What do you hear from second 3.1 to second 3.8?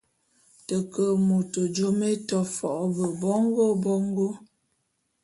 bongô